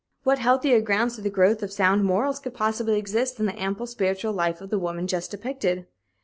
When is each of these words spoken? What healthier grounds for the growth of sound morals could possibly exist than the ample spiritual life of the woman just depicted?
What 0.23 0.39
healthier 0.39 0.81
grounds 0.81 1.13
for 1.13 1.21
the 1.21 1.29
growth 1.29 1.61
of 1.61 1.71
sound 1.71 2.03
morals 2.05 2.39
could 2.39 2.55
possibly 2.55 2.97
exist 2.97 3.37
than 3.37 3.45
the 3.45 3.61
ample 3.61 3.85
spiritual 3.85 4.33
life 4.33 4.59
of 4.59 4.71
the 4.71 4.79
woman 4.79 5.05
just 5.05 5.29
depicted? 5.29 5.85